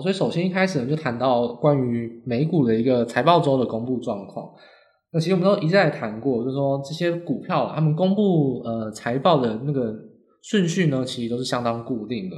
[0.00, 4.50] 所以首先一开始呢，就谈到关于美股的一个财报周的公布状况。
[5.12, 9.94] 那其实我们都一再谈过，就是说这些股票他们公布呃财报的那个
[10.42, 12.36] 顺序呢，其实都是相当固定的。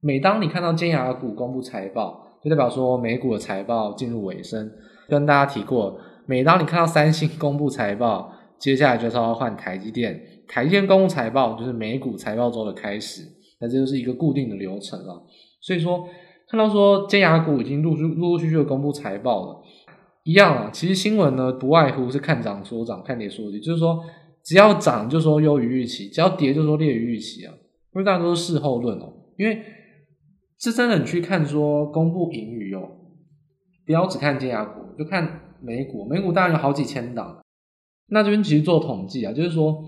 [0.00, 4.70] 每当你看到尖牙股公布财报，就代表说美股的财报进入尾声。
[5.08, 10.20] 跟大家提过，每当你看到三星公布财报，接下来就是要换台积电。
[10.48, 13.22] 台积电公布财报，就是美股财报周的开始。
[13.60, 15.22] 那这就是一个固定的流程了。
[15.60, 16.08] 所以说，
[16.50, 19.62] 看到说尖牙股已经陆续陆陆续续的公布财报了，
[20.24, 20.70] 一样啊。
[20.72, 23.60] 其实新闻呢，不外乎是看涨说涨，看跌说跌。
[23.60, 24.02] 就是说，
[24.42, 27.54] 只要涨就说优于预期，只要跌就说劣于预期啊。
[27.94, 29.62] 因为大家都是事后论哦，因为。
[30.62, 32.82] 是真的，你去看说公布盈余哦，
[33.86, 36.06] 不要只看尖牙股，就看美股。
[36.06, 37.40] 美股当然有好几千档，
[38.08, 39.82] 那这边其实做统计啊，就是说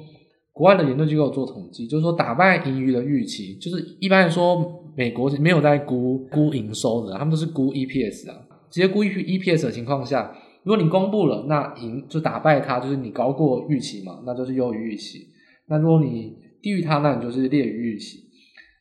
[0.52, 8.36] 国外的研究机构做统计，就是说打败盈余的预期，就是一般来说美国没有在估估营收的，他们都是估 EPS 啊，
[8.70, 15.20] 直接估 EPS 的情况下，如果你公布了，那赢就打败它，就是你高过预期嘛，那就是优于预期；
[15.68, 18.18] 那如果你低于它，那你就是劣于预期。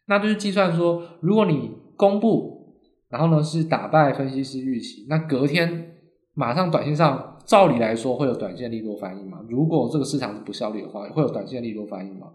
[0.07, 2.75] 那就是计算说，如果你公布，
[3.09, 5.93] 然后呢是打败分析师预期，那隔天
[6.33, 9.39] 马上短信上照理来说会有短线利多反应嘛？
[9.49, 12.27] 如果这个市场是不效率的话，会有短线利多反应嘛？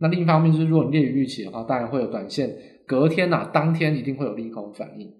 [0.00, 2.54] 那另一方面就是，如果你劣于预期的话，当然会有短线
[2.86, 5.10] 隔天呐、啊，当天一定会有利空反应。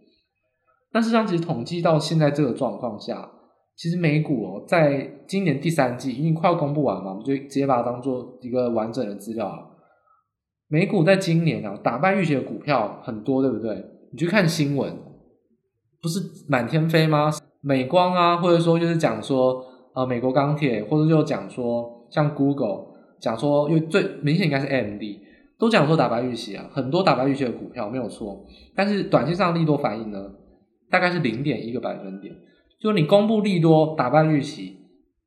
[0.92, 3.30] 但是，上其实统计到现在这个状况下，
[3.76, 9.70] 其实美股哦，在今年第三季因为快要公布完嘛，我们就直接把它当做一个完整的资料了。
[10.68, 13.82] 美股在今年啊，打败预期的股票很多，对不对？
[14.12, 14.94] 你去看新闻，
[16.02, 17.30] 不是满天飞吗？
[17.60, 22.86] 美光啊，或者说就是讲说，呃，美国钢铁，或者就讲说像 Google，
[23.18, 25.02] 讲说，因为最明显应该是 AMD，
[25.58, 30.30] 都讲说打败预期啊，很多打败预期的股票没有错，但是短期上利多反应呢，
[30.90, 32.34] 大概是零点一个百分点，
[32.80, 34.78] 就你公布利多打败预期，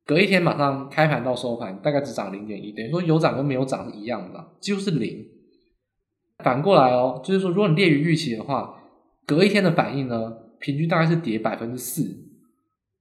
[0.05, 5.25] 隔一天马上开盘到收盘，大概只涨零点一，等于说有涨跟没有涨是一样的，几乎是零。
[6.39, 8.75] 反过来哦，就是说，如果你劣于预期的话，
[9.25, 12.01] 隔一天的反应呢，平均大概是跌百分之四，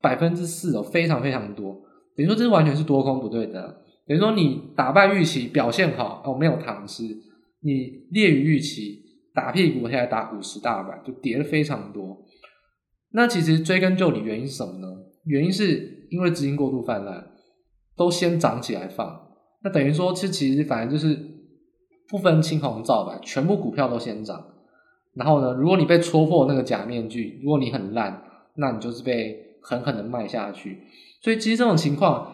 [0.00, 1.80] 百分之四哦，非常非常多。
[2.16, 3.82] 等于说，这是完全是多空不对的。
[4.04, 7.04] 等于说，你打败预期表现好哦，没有糖吃；
[7.60, 9.00] 你劣于预期，
[9.32, 12.26] 打屁股，现在打五十大板，就跌了非常多。
[13.12, 14.88] 那其实追根究底，原因是什么呢？
[15.24, 17.30] 原因是因为资金过度泛滥，
[17.96, 19.28] 都先涨起来放。
[19.62, 21.30] 那等于说，这其实反正就是。
[22.08, 24.51] 不分青红皂白，全部股票都先涨。
[25.14, 28.22] 然后呢，如果你被戳破那个假面具，如果你很烂，
[28.56, 30.78] 那你就是被狠狠的卖下去。
[31.20, 32.32] 所以其实这种情况，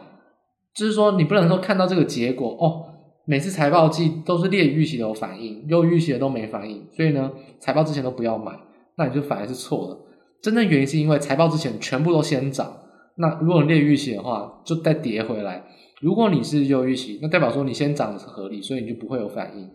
[0.75, 2.87] 就是说你不能说看到这个结果哦，
[3.25, 6.87] 每次财报季都是劣预期的有反应，优预期的都没反应。
[6.93, 8.53] 所以呢，财报之前都不要买，
[8.97, 9.99] 那你就反而是错了。
[10.41, 12.73] 真正原因是因为财报之前全部都先涨，
[13.17, 15.65] 那如果你劣预期的话，就再跌回来。
[16.01, 19.69] 如果你是优于预期，那代表说你先涨的是合理，所以你就不会有反应。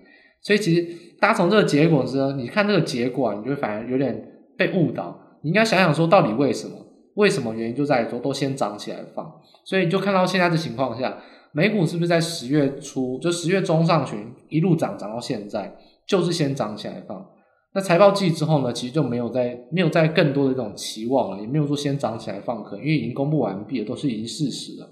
[0.44, 5.18] 所以其实大家从这个结果之后，你看这个结果啊，你就会反而有点被误导。
[5.42, 6.76] 你应该想想说，到底为什么？
[7.16, 9.32] 为什么原因就在于说都先涨起来放。
[9.66, 11.18] 所以就看到现在的情况下，
[11.54, 15.78] 美股是不是在十月初，就十月中上旬一路涨涨到现在，
[16.08, 17.26] 就是先涨起来放。
[17.74, 24.90] 那财报季之后呢，其实就没有再没有再更多的这种期望了，也没有说先涨起来放可能，因为已经公布完毕了，都是已经事实了。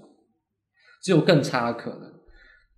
[1.02, 2.12] 只有更差的可能，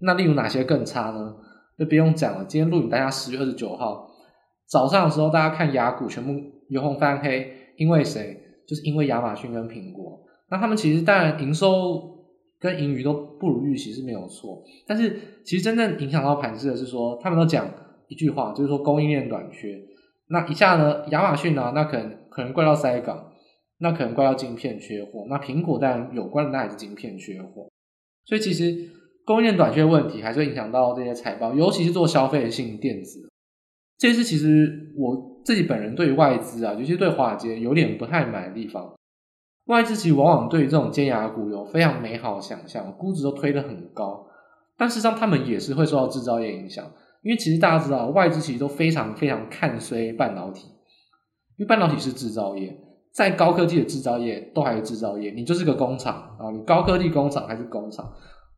[0.00, 1.36] 那例如哪些更差呢？
[1.78, 2.44] 就不用讲了。
[2.44, 4.10] 今天录影，大家十月二十九号
[4.66, 6.32] 早上的时候，大家看雅股全部
[6.68, 8.40] 由红翻黑，因为谁？
[8.66, 10.20] 就是因为亚马逊跟苹果。
[10.50, 12.26] 那他们其实当然营收
[12.58, 17.68] 跟盈余都不如预期是没有错，但是其实真正影响到盘势的是说，他们都讲
[18.08, 19.78] 一句话，就是说供应链短缺。
[20.28, 23.30] 那一下呢，亚马逊呢，那可能可能怪到塞港，
[23.78, 25.26] 那可能怪到晶片缺货。
[25.28, 27.68] 那苹果当然有关的，那还是晶片缺货。
[28.24, 28.88] 所以其实
[29.24, 33.28] 供应链短缺问题还是会影响到这些财报，尤其是做消费性电子。
[33.96, 38.94] 这是其实我自己本人对于外资啊，尤其对华尔街有点不太满的地方。
[39.66, 44.26] 外资其实往往对于这种尖牙股有非常美好的想象，估值都推得很高，
[44.76, 46.84] 但实际上他们也是会受到制造业影响。
[47.22, 50.66] 因为其实大家知道，外资其实都非常非常看衰半导体，
[51.56, 52.78] 因为半导体是制造业。
[53.14, 56.50] 再高科技的制造业都还是制造业，你就是个工厂啊！
[56.52, 58.12] 你高科技工厂还是工厂，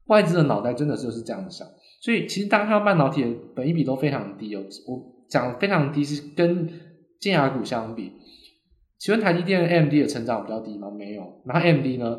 [0.06, 1.66] 外资的脑袋真的就是这样想。
[2.00, 4.62] 所以其实大家看到半导体的本益比都非常低哦。
[4.86, 6.68] 我讲非常低是跟
[7.18, 8.12] 尖牙股相比，
[8.98, 10.90] 请问台积电 AMD 的成长比较低吗？
[10.90, 11.42] 没有。
[11.44, 12.18] 然后 M D 呢，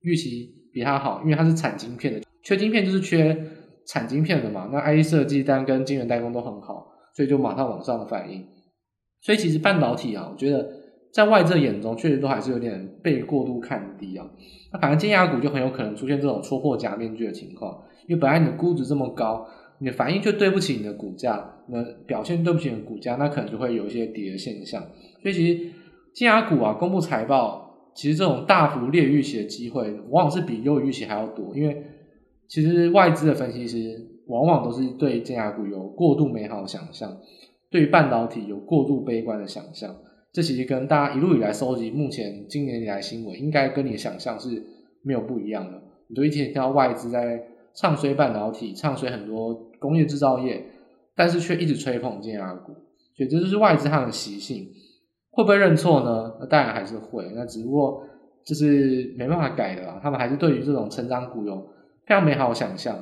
[0.00, 3.36] 预期比它好，因为它是产晶片的，缺晶片就是缺
[3.86, 4.70] 产晶片的嘛。
[4.72, 8.46] 那 I E 设计单跟晶圆代工都很好，所以就马上往上反应。
[9.20, 10.70] 所以其实半导体啊，我觉得
[11.10, 14.28] 在外资眼中，确实都还是有点被过度看低啊。
[14.72, 19.46] 那反正尖牙股就很有可能出现这种戳破假面具的情况，因为本来你的估值这么高，
[19.78, 24.82] 你的反应却对不起你的股价，那表现对不起你的股价，那可能就会有一些跌的现象。
[25.22, 25.70] 所以其实
[26.12, 31.56] 尖牙股啊，公布财报，其实这种大幅劣预期的机会，往往是比优预期还要多。
[31.56, 31.82] 因为
[32.46, 37.16] 其实外资的分析师往往都是对尖牙股有过度美好的想象，
[37.70, 39.96] 对半导体有过度悲观的想象。
[40.38, 44.62] 这其实跟大家一路以来收集目前今年以来新闻，应该跟你的想象是
[45.02, 45.82] 没有不一样的。
[46.06, 47.42] 你都一天听到外资在
[47.74, 50.64] 唱衰半导体，唱衰很多工业制造业，
[51.16, 52.72] 但是却一直吹捧尖牙股，
[53.16, 54.68] 所以这就是外资它的习性。
[55.32, 56.36] 会不会认错呢？
[56.38, 58.04] 那当然还是会，那只不过
[58.46, 59.98] 就是没办法改的啦。
[60.00, 61.56] 他们还是对于这种成长股有
[62.06, 62.96] 非常美好的想象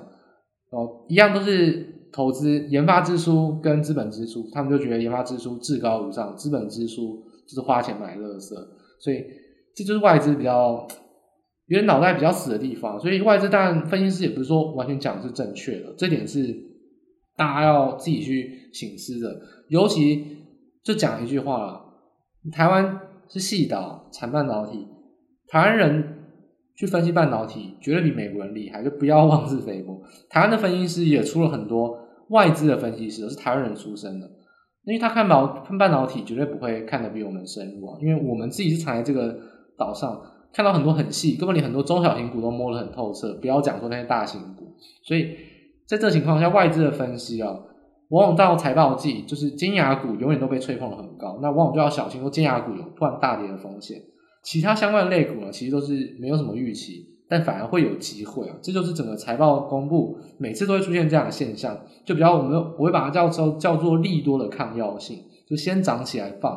[0.71, 1.93] 哦，一样都是。
[2.13, 8.57] 投资研发支出跟资本支出，他们就觉得研发支出至高无上，资本支出就是花钱买乐色，
[9.01, 9.25] 所以
[9.75, 10.87] 这就是外资比较
[11.67, 12.99] 有点脑袋比较死的地方。
[12.99, 16.55] 所以外资当然分析师也不是说完全讲是正确的，这点是
[17.37, 19.41] 大家要自己去醒思的。
[19.69, 20.39] 尤其
[20.83, 21.85] 就讲一句话了，
[22.53, 24.87] 台湾是细岛产半导体，
[25.49, 26.13] 台湾人。
[26.79, 29.99] 去分析半导体，绝对比美国人厉害，就不要妄自菲薄。
[30.29, 31.99] 台湾的分析师也出了很多
[32.29, 34.31] 外资的分析师，是台湾人出身的，
[34.87, 39.37] 因为他看半看半导体绝对不会看得比我们深入啊，因为我们自己是藏在这个
[39.77, 40.23] 岛上，
[40.53, 44.77] 看到很多很细，根本连很多中小型股都摸得很透彻，不要讲说那些大型股。
[45.03, 45.37] 所以
[45.85, 47.59] 在这情况下，外资的分析啊，
[48.11, 54.01] 往往到财报季，就是尖牙股永远都被吹捧得很高，那往往就要小心说尖牙股有突然大跌的风险。
[54.45, 58.57] 其他相关的类股呢，其实都是没有什么预期，但反而会有机会啊！
[58.63, 65.19] 这就是整个财报公布，每次都会出现这样的现象，就比较我们我会把它叫做叫做利多的抗药性，
[65.49, 66.53] 就先涨起来放，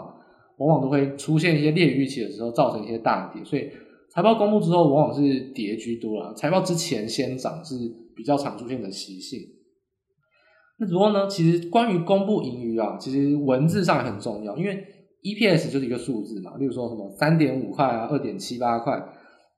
[0.58, 3.44] 往往都会出现一些劣于预期的时候，造成一些大跌。
[3.44, 3.70] 所以
[4.12, 6.34] 财报公布之后，往往是跌居多啦。
[6.34, 7.76] 财报之前先涨是
[8.16, 9.40] 比较常出现的习性。
[10.78, 14.86] 那如果呢，其实关于公布盈余啊，其实文字上也很重要，因为。
[15.22, 18.98] EPS 就是一个数字嘛，例如说什么三点五块啊，二点七八块，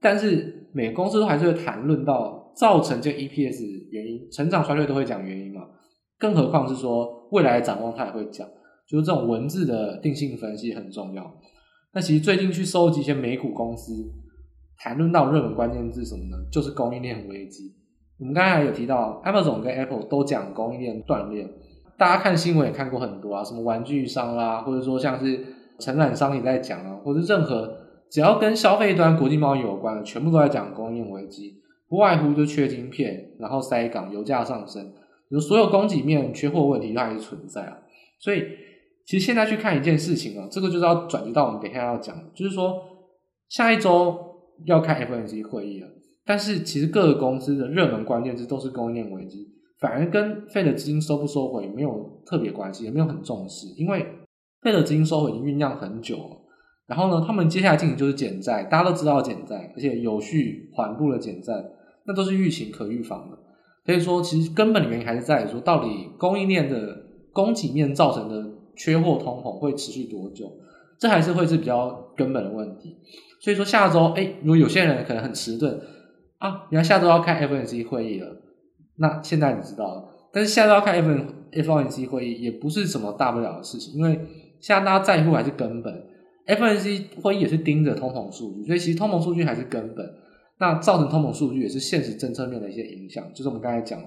[0.01, 5.62] 但是每个公司都还是会谈论到造成这 EPS 原因，成长衰退都会讲原因嘛，
[6.18, 8.47] 更何况是说未来的展望，他也会讲，
[8.88, 11.31] 就是这种文字的定性分析很重要。
[11.94, 13.94] 那其实最近去收集一些美股公司，
[14.77, 16.38] 谈论到热门关键字什么呢？
[16.51, 17.73] 就是供应链危机。
[18.19, 21.47] 我们刚才有提到，Amazon 跟 Apple 都讲供应链断裂。
[21.97, 25.44] 大家看新闻也看过很多啊，什么玩具商啦，或者说像是
[25.79, 27.81] 承揽商也在讲啊，或者任何
[28.11, 34.91] 只要跟消费端国际贸易有关的，全部都在讲供应链危机，不外乎就缺晶片，然后塞港，油价上升，
[35.31, 37.77] 就所有供给面缺货问题都还是存在啊。
[38.19, 38.43] 所以
[39.05, 42.75] 其实现在去看一件事情啊，这个就是要转移到我们等下要讲，就是说
[43.47, 44.19] 下一周
[44.65, 45.87] 要开 FOMC 会议了，
[46.25, 49.47] 但是其实各个公司的热门关键字都是供应链危机。
[49.79, 54.05] 反而跟费的资金收不收回没有特别关系，也没有很重视，因为
[54.61, 56.40] 费的资金收回已经酝酿很久了。
[56.88, 61.54] 然后呢，他们接下来进行就是减债，大家都知道减债，而且有序缓步的减债，
[62.06, 63.38] 那都是预期可预防的。
[63.86, 66.98] 所以说，其实根本的原因还是在于说，到底供应链的
[67.31, 70.51] 供给面造成的缺货通膨会持续多久？
[71.00, 72.98] 这还是会是比较根本的问题。
[73.40, 75.81] 所以说下周，哎，如果有些人可能很迟钝
[76.38, 78.28] 啊，原来下周要开 FOMC 会议了。
[78.97, 84.14] 那现在你知道了，但是下周要开 FOMC 会议也不是什么大不了的事情，因为
[84.59, 85.92] 现在大家在乎还是根本
[86.48, 90.06] FNC 会议也是盯着通膨数据，所以其实通膨数据还是根本。
[90.60, 94.00] 那造成通膨数据也是现实政策面的一些影响，就是我们刚才讲，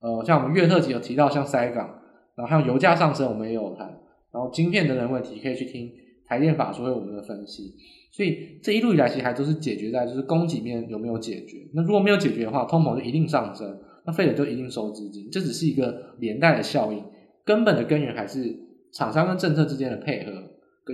[0.00, 1.88] 呃，像我们月特辑有提到像塞港，
[2.34, 3.86] 然后还有油价上升，我们也有谈，
[4.32, 5.90] 然后晶片等等问题可以去听
[6.26, 7.74] 台电法说会我们的分析，
[8.12, 13.78] 所以这一路以来其实还都是解决在就是供给面有没有解决，那如果没有解决的话，通膨就一定上升。
[14.06, 17.04] 那费了就一定收资金，这只是一个连带的效应，
[17.44, 18.58] 根本的根源还是
[18.90, 20.32] 厂商跟政策之间的配合，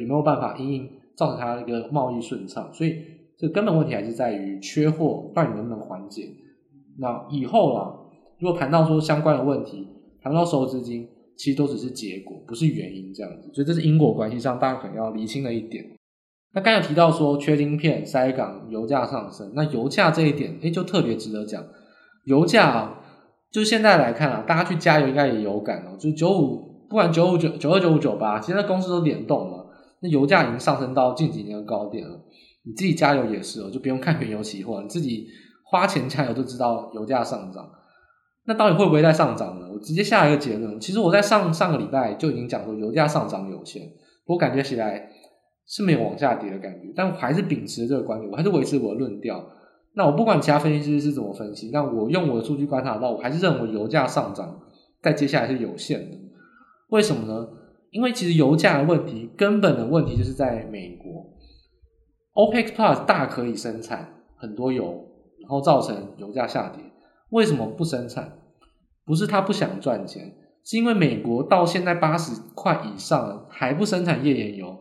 [0.01, 2.73] 有没有办法因应造成它的一个贸易顺畅？
[2.73, 2.97] 所以
[3.37, 6.29] 这根本问题还是在于缺货，到底能不能缓解？
[6.99, 7.95] 那以后啊，
[8.39, 9.89] 如果谈到说相关的问题，
[10.23, 13.51] 谈到收资金，其实都只是结果，不是原因这样子。
[13.53, 15.85] 所以这是因果关系上大家可能要厘清的一点。
[16.53, 21.65] 那刚才提到说缺晶片、塞港、油价上升，那油价这一点，诶就特别值得讲，
[22.27, 23.01] 油价啊。
[23.51, 25.97] 就现在来看啊，大家去加油应该也有感哦。
[25.97, 29.64] 就是九五，不管九五九、九二、九五、九八，其实公司都联动了。
[30.05, 32.21] 那油价已经上升到近几年的高点了。
[32.67, 35.27] 你自己加油也是哦，就不用看原油期货，你自己
[35.65, 37.67] 花钱加油就知道油价上涨。
[38.47, 39.67] 那到底会不会再上涨呢？
[39.73, 43.83] 我直接下一个结论，其实我在上上个礼拜就已经讲说，油价上涨有限，
[44.27, 45.09] 我感觉起来
[45.67, 49.43] 是没有往下跌的感觉，但我还是秉持这个观点，我还是维持我的论调。
[49.95, 54.61] 那我不管其他分析师是怎么分析，那我用我的数据观察到，我还是认为油价上涨
[55.03, 56.19] 在接下来是有限的。
[56.89, 57.49] 为什么呢？
[57.95, 61.25] 因为其实油价的问题，根本的问题就是在美国
[62.35, 65.07] ，OPEC Plus 大可以生产很多油，
[65.41, 66.83] 然后造成油价下跌。
[67.31, 68.39] 为什么不生产？
[69.07, 70.35] 不是他不想赚钱，
[70.65, 74.77] 是因为美国到现在八十块以上了，还不生产页岩油，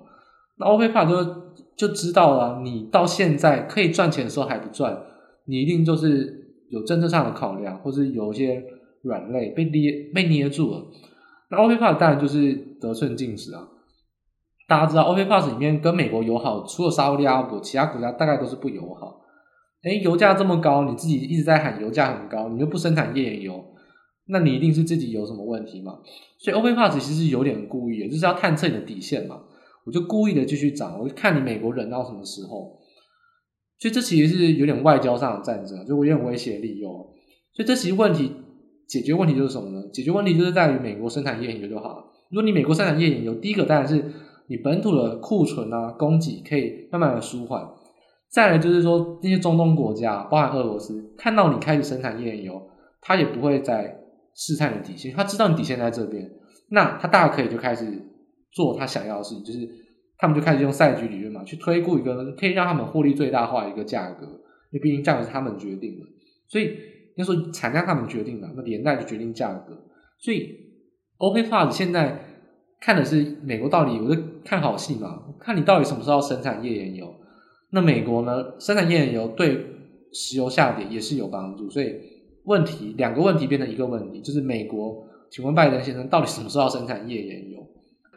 [0.57, 4.99] 那 OPEC Plus 就就知道了，你到现在可以赚钱的时候还不赚，
[5.45, 8.63] 你一定就是有政策上的考量，或是有一些
[9.03, 10.87] 软肋被捏被捏住了。
[11.53, 13.67] 那 OPEC Plus 当然就是得寸进尺啊！
[14.67, 19.21] 大家知道 OPEC Plus 里面跟美国友好，除了沙乌地阿拉伯，其他国家大概都是不友好。
[19.83, 23.63] 诶，油价这么高，你自己一直在喊油价很高，你又不生产页岩油，
[24.27, 25.99] 那你一定是自己有什么问题嘛？
[26.39, 29.41] 所以 OPEC Plus 其实有点故意的，就是要探测你的底线嘛。
[29.85, 32.79] 我就故意的继续涨，我就看你美国忍到什么时候。
[33.79, 36.89] 所以这其实是有点外交上的战争，就有点威胁利诱。
[37.51, 38.31] 所以这其实问题
[38.93, 39.81] 解决问题就是什么呢？
[39.91, 42.05] 解决问题就是在于美国生产页岩油就好了。
[42.29, 44.03] 如果你美国生产页岩油，第一个当然是
[44.45, 47.67] 你本土的库存啊、供给可以慢慢的舒缓。
[48.29, 52.61] 再来就是说，那些中东国家，包含俄罗斯，看到你开始生产页岩油，
[53.01, 53.99] 他也不会再
[54.35, 56.29] 试探你底线，他知道你底线在这边，
[56.69, 58.09] 那他大可以就开始。
[58.55, 59.67] 做他想要的事情，就是
[60.15, 66.05] 他们就开始用赛局理论嘛，去推估一个可以让他们获利最大化的一个价格，因为毕竟价格是他们决定的，
[66.47, 66.77] 所以
[67.15, 69.77] 应该说产量他们决定的，那连带就决定价格。
[70.19, 70.49] 所以
[71.17, 72.19] OPEC Plus 现在
[72.79, 75.23] 看的是美国到底有在看好戏嘛？
[75.39, 77.13] 看你到底什么时候生产页岩油？
[77.71, 79.65] 那美国呢，生产页岩油对
[80.11, 81.69] 石油下跌也是有帮助。
[81.69, 81.95] 所以
[82.43, 87.65] 问题两个问题变成一个问题，就是美国，请问拜登先生到底什么时候生产页岩油？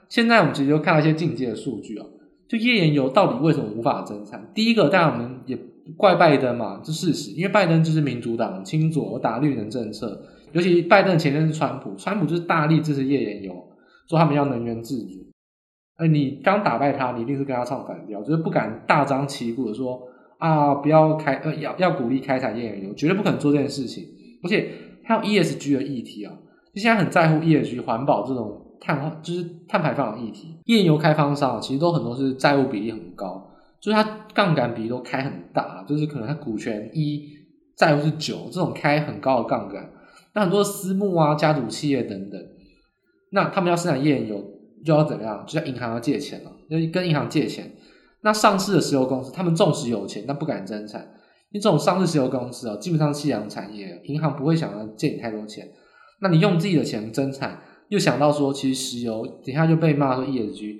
[0.09, 2.07] 现在我们其实就看到一些进阶的数据啊，
[2.49, 4.51] 就页岩油到底为什么无法增产？
[4.55, 5.59] 第一个，当然我们也
[5.97, 10.21] 怪拜登嘛，这事实，因为拜登就是民主党亲左打绿能政策，
[10.53, 13.55] 尤其拜登前任是川普，川普就是大力支持页岩油，
[14.09, 15.19] 说他们要能源自主。
[15.99, 20.01] 而你刚打败他，你一定是跟他唱反调，就是不敢大张旗鼓的说
[20.39, 24.05] 啊，不要开呃要要鼓励开采页岩油，绝对不可能做这件事情。
[24.43, 24.71] 而且
[25.05, 26.33] 还有 ESG 的议题啊，
[26.75, 28.63] 就现在很在乎 ESG 环保这种。
[28.79, 33.46] 碳就是碳排放的议题，页岩油开发商其实都很多是债务比例很高，
[33.87, 34.03] 就是它
[34.35, 37.23] 杠杆比都开很大，就是可能它股权一
[37.77, 39.89] 债务是九，这种开很高的杠杆。
[40.35, 42.41] 那很多私募啊、家族企业等等，
[43.31, 44.45] 那他们要生产页岩油
[44.85, 45.45] 就要怎么样？
[45.47, 47.77] 就像银行要借钱了，就跟银行借钱。
[48.23, 51.03] 那上市的石油公司，他们纵使有钱，但不敢增产，
[51.53, 55.65] 因为这种上市石油公司啊，基本上夕阳产业，银行不会想要借你太多钱。
[56.21, 57.63] 那你用自己的钱增产。
[57.89, 60.77] 又想到说，其实石油等一下就被骂说 ESG，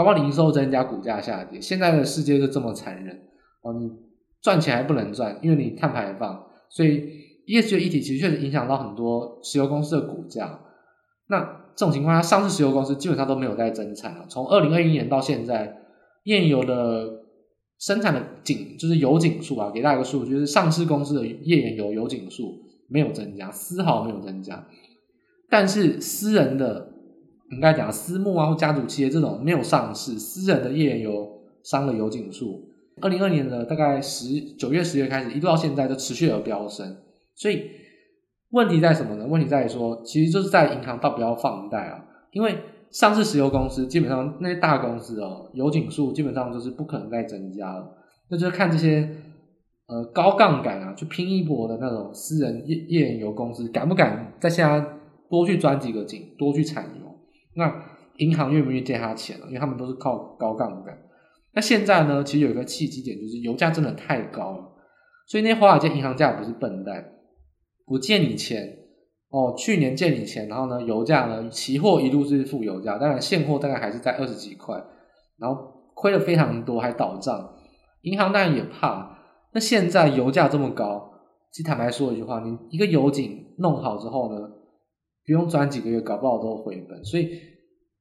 [0.00, 1.60] 搞不好营收增加，股价下跌。
[1.60, 3.14] 现在的世界就这么残忍
[3.60, 3.90] 哦，你
[4.40, 7.06] 赚钱还不能赚，因为你碳排放，所以
[7.46, 10.58] ESG 的议题其实确实影响到很多石油公司的股价。
[11.28, 11.40] 那
[11.76, 14.24] 这种情况下，上市石油公司基本上都没有在增产了。
[14.26, 15.82] 从二零二一年到现在，
[16.24, 17.20] 页岩油的
[17.78, 24.66] 生产的井就是油井数啊，给大家一个数，就是上市公司的页岩油油井数没有增加，丝毫没有增加。
[25.50, 26.90] 但是私人的，
[27.50, 31.28] 应该讲私募啊或家族企业这种没有上市，私人的页岩油
[31.64, 32.68] 商的油井数，
[33.00, 36.96] 二零二年的大概十九月十月开始，一路到现在都持续有飙升。
[37.34, 37.70] 所以
[38.50, 39.26] 问题在什么呢？
[39.26, 42.56] 问题在于说，其实就是在银行到不要放贷啊，因为
[42.90, 47.96] 上市石油公司基本上那些大公司哦，油井数基本上就是不可能再增加了，
[48.28, 49.08] 那就是看这些
[49.88, 54.84] 呃高杠杆啊，去拼一波的那种私人页页岩油公司敢不敢在现在。
[55.30, 56.99] 多去钻几个井，多去产油，
[57.60, 57.84] 那
[58.16, 59.36] 银行愿不愿意借他钱？
[59.48, 60.98] 因为他们都是靠高杠杆。
[61.52, 64.72] 那现在呢，其实有一个契机点，就是油价真的太高了，
[65.26, 67.12] 所以那华尔街银行家不是笨蛋，
[67.86, 68.78] 我借你钱
[69.28, 74.82] 哦，去年借你钱，然后呢，油价呢，期货一路是负油价，当然现货大概还是在二十几块，
[75.38, 75.56] 然后
[75.94, 77.54] 亏了非常多，还倒账，
[78.02, 79.18] 银行当然也怕。
[79.52, 81.12] 那现在油价这么高，
[81.50, 84.48] 其实坦白说一句话，你一个油井弄好之后呢？
[85.26, 87.04] 不用赚几个月，搞不好都回本。
[87.04, 87.28] 所以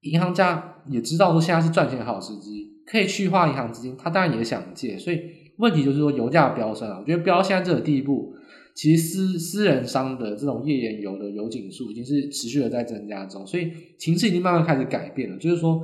[0.01, 3.95] 银行家也知道说现在是赚钱的好时机，可以去化银行资金。
[3.97, 5.21] 他当然也想借，所以
[5.57, 6.97] 问题就是说油价飙升啊。
[6.99, 8.33] 我觉得飙现在这个地步，
[8.73, 15.37] 其实私私人商的这种页岩油的油井数已经是持续的在增加中，所以情势已经慢慢开始改变了。
[15.37, 15.81] 就是说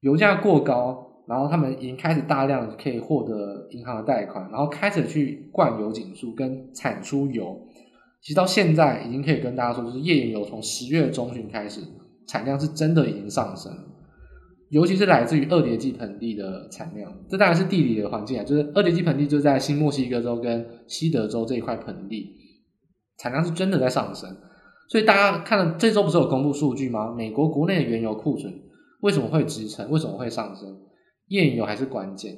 [0.00, 7.64] 油价过高，然后他们已经开始大量可以获得银行的贷款，然后开始去灌油井数跟产出油。
[8.20, 11.80] 其实到现在已经可以跟大家说，就是页岩油从十月中旬开始
[12.26, 13.72] 产量是真的已经上升。
[14.70, 22.36] 尤其是来自于二叠纪盆地的产量，这当然是地理的环境啊，就是二叠纪盆地就在新墨西哥州跟西德州这一块盆地，
[23.18, 24.30] 产量是真的在上升。
[24.88, 27.12] 所以大家看了这周不是有公布数据吗？
[27.12, 28.52] 美国国内的原油库存
[29.00, 29.90] 为什么会支撑？
[29.90, 30.68] 为什么会上升？
[31.26, 32.32] 页岩油还是关键。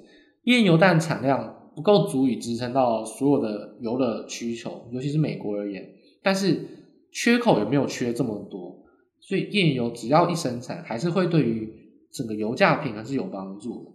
[0.45, 5.83] 页岩油但产量不够足以支撑到所有的油的需求，尤其是美国而言。
[6.23, 6.67] 但是
[7.13, 8.82] 缺口也没有缺这么多，
[9.23, 11.73] 所以页岩油只要一生产，还是会对于
[12.13, 13.91] 整个油价平衡是有帮助的，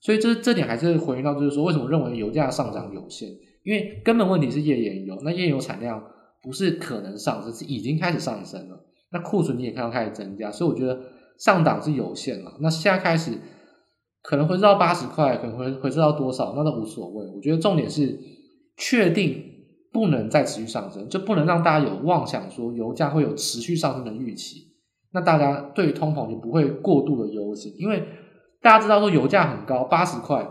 [0.00, 3.30] 所以这这点还是回应到，就是说为什么认为油价上涨有限？
[3.62, 6.04] 因为根本问题是页岩油，那页岩油产量
[6.42, 8.84] 不是可能上升，是已经开始上升了。
[9.12, 11.00] 那库存你也看到开始增加，所以我觉得
[11.38, 12.58] 上档是有限了。
[12.60, 13.38] 那现在开始
[14.22, 17.24] 可能回到八十块，可能会回撤到多少，那都无所谓。
[17.34, 18.18] 我觉得重点是
[18.76, 19.53] 确定
[19.94, 24.74] 不能再持续上升，就不能让大家有妄想说油价会有持续上升的预期。
[25.12, 28.04] 那大家对通膨就不会过度的忧心，因为
[28.60, 30.44] 大家知道说油价很高，八十块，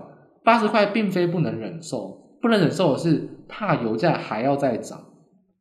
[0.45, 5.03] 八十块并非不能忍受，不能忍受的是怕油价还要再涨，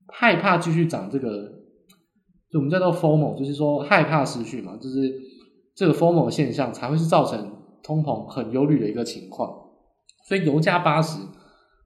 [0.07, 1.51] 害怕继续涨，这个
[2.53, 5.13] 就我们叫做 FOMO，就是说害怕失去嘛，就是
[5.75, 9.53] 这个 FOMO 的现象才会是造成通膨很忧虑的一个情况。
[10.29, 11.19] 所以油价八十，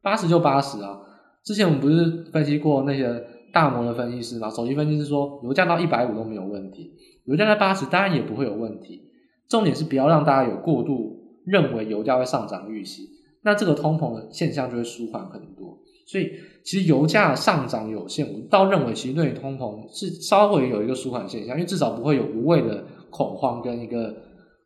[0.03, 1.01] 八十就八十啊。
[1.47, 6.93] 之前我们不是分析过那些大摩的分析师嘛，首席分析师说油价到一百五都没有问题。
[7.25, 9.01] 油价在八十，当然也不会有问题。
[9.49, 13.09] 重点是不要让大家有过度认为油价会上涨预期，
[13.43, 15.79] 那这个通膨的现象就会舒缓很多。
[16.05, 16.33] 所以，
[16.65, 24.15] 其实油价上涨有限，我倒认为其实对于通膨是稍微有一个舒缓现象，因为至少不会有无谓的恐慌跟一个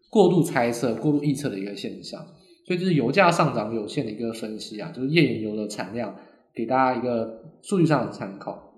[0.09, 2.21] 过度猜测、过度预测的一个现象。
[2.67, 6.15] 所以，这是油价上涨有限的一个分析啊，就是页岩油的产量
[6.55, 8.73] 给大家一个数据上的参考。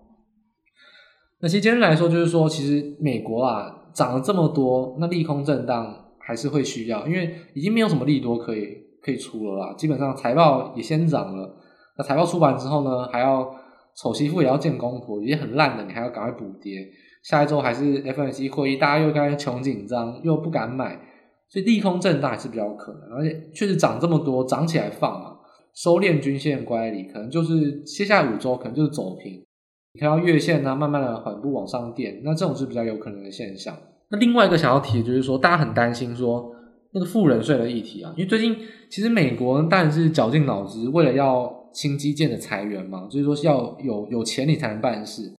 [1.41, 9.75] 那其实今天来说，就是说，其实美国啊涨了这么多，那利空震荡还是会需要，因为已经没有什么利多可以可以出了啦。
[9.75, 11.57] 基本上财报也先涨了，
[11.99, 13.52] 那财报出完之后呢，还要
[13.97, 16.89] 丑媳妇也要见公婆，已经很烂的，你还要赶快补跌。
[17.23, 20.99] 下一周还是 FOMC 会议，大家又开始穷紧张，又不敢买，
[21.49, 23.19] 所以利空震荡还是比较可能。
[23.19, 25.31] 而且确实涨这么多，涨起来放嘛，
[25.75, 29.43] 收敛均线乖离，可能就是接下来五周可能就是走平。
[29.95, 33.76] 你看到月线呢、慢慢的缓步往上垫，那这种是比较有可能的现象。
[34.11, 36.50] 那另外一个想要提的就是说，大家很担心说
[36.93, 38.56] 那个富人税的议题啊，因为最近
[38.91, 45.32] 其实美国当然是绞尽脑汁，为了要新基建的裁员嘛，就是说是要有有钱你才能办事。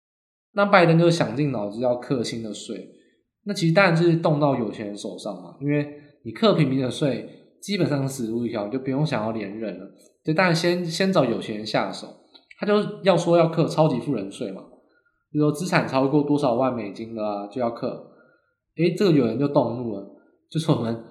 [0.55, 2.89] 那拜登就是想尽脑汁要克新的税，
[3.45, 5.87] 那其实当然是动到有钱人手上嘛，因为
[6.25, 7.27] 你克平民的税，
[7.61, 9.91] 基本上死路一条，你就不用想要连任了。
[10.25, 12.09] 就当然先先找有钱人下手。
[12.59, 14.63] 他就要说要克超级富人税嘛，
[15.33, 18.11] 比如说资产超过多少万美金的，就要克。
[18.77, 20.07] 诶，这个有人就动怒了，
[20.49, 21.05] 就是我们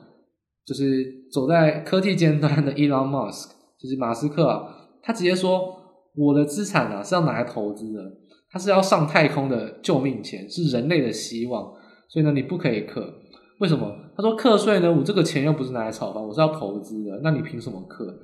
[0.66, 4.64] 就是走在科技尖端的 Elon Musk，就是马斯克啊，
[5.04, 5.76] 他直接说
[6.16, 8.02] 我的资产啊是要拿来投资的，
[8.50, 11.74] 他是要上太空的救命钱，是人类的希望，
[12.08, 13.14] 所以呢你不可以克。
[13.60, 13.94] 为什么？
[14.16, 18.18] 他说课税呢，我这个钱又不是拿来炒房，我是要投资的，那你凭什么课？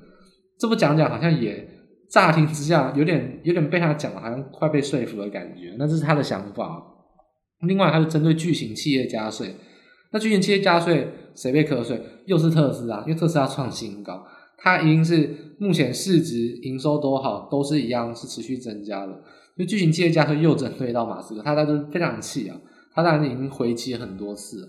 [0.58, 1.76] 这么讲讲好像也。
[2.10, 5.76] 乍听之下，有点有点被他讲的，好像快被说服的感觉。
[5.78, 6.82] 那这是他的想法。
[7.60, 9.54] 另外，他是针对巨型企业加税。
[10.10, 12.00] 那巨型企业加税，谁被课税？
[12.24, 19.12] 又是特斯拉，因为特斯拉创新高，它已经是目前市值、营收都好，都是一样，是持续增加的。
[19.54, 22.56] 所以巨型企业加税又针对到马斯克，他当时非常气啊。
[22.94, 24.68] 他当然已经回击很多次了。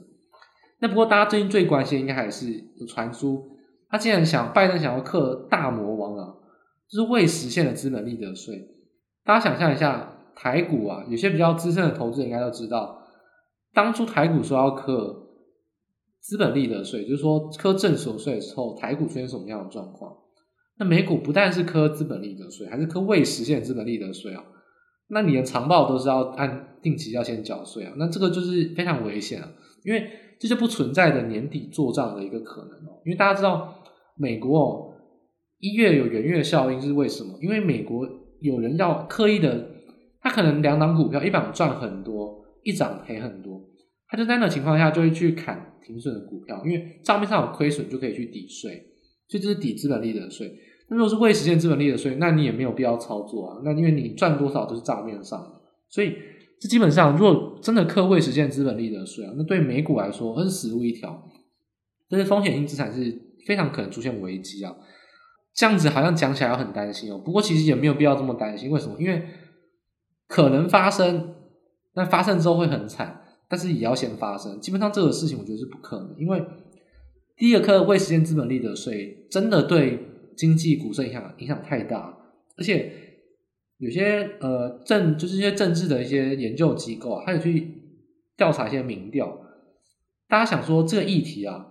[0.81, 3.57] 那不过，大家最近最关心应该还是有传出，
[3.89, 6.35] 他竟然想拜登想要克大魔王啊。
[6.91, 8.67] 就是未实现的资本利得税，
[9.23, 13.03] 大家想象一下，台股啊，有些比较资深的投资人应该都知道，
[13.75, 15.27] 当初台股说要克
[16.19, 20.11] 资本利得税，就是说课证所税的时候，台股出现什么样的状况？
[20.79, 24.43] 那美股不但是课资本利得税，还是课未实现资本利得税啊？
[25.09, 27.93] 那你的长报都是要按定期要先缴税啊？
[27.97, 29.47] 那这个就是非常危险啊，
[29.83, 33.78] 因为这就不存在的年底做账的一个可能哦，因为大家知道
[34.19, 34.85] 美国哦。
[35.59, 37.37] 一月有元月效应是为什么？
[37.41, 38.07] 因为美国
[38.41, 39.69] 有人要刻意的，
[40.21, 43.61] 他可能两档股票，一档赚很多，一档赔很多，
[44.07, 48.71] 他就在那情况下就会去砍停损的股票，因为账面上有亏损就可以去抵税，
[49.27, 50.49] 所以这是抵资本利得税。
[50.87, 53.61] 那如果是未实现资本利得税，那你也没有必要操作啊。
[53.65, 56.15] 那因为你赚多少都是账面上的，所以
[56.59, 61.29] 这基本上如果真的课未实现资本利得税啊，那对美股来说是死路一条，
[62.07, 63.11] 这些风险性资产是
[63.45, 64.75] 非常可能出现危机啊。
[65.53, 68.69] 这样子好像讲起来要很担心哦，不过其实也没有必要这么担心。
[68.69, 68.95] 为什么？
[68.99, 69.25] 因为
[70.27, 71.35] 可能发生，
[71.95, 74.59] 那发生之后会很惨，但是也要先发生。
[74.61, 76.41] 基本上这个事情我觉得是不可能，因为
[77.35, 79.99] 第一个课未实现资本利得税真的对
[80.37, 82.17] 经济股市影响影响太大，
[82.57, 82.93] 而且
[83.79, 87.67] 有些呃政就是一些政治的一些研究机构啊，还有去
[88.37, 89.41] 调查一些民调，
[90.29, 91.65] 大家想说这个议题啊，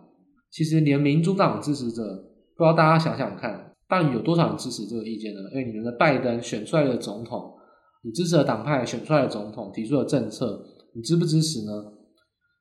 [0.50, 2.02] 其实连民主党支持者，
[2.56, 5.40] 不知道大家想想看，到底有多少人支持这个意见呢？
[5.52, 7.54] 因为你们的拜登选出来的总统，
[8.02, 11.92] 你支持的党派选出来的总统提出的政策，你支不支持呢？